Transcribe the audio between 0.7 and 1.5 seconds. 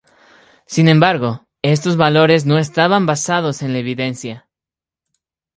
embargo,